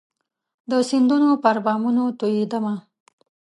د 0.69 0.71
سیندونو 0.89 1.29
پر 1.43 1.57
بامونو 1.65 2.03
توئيدمه 2.19 2.75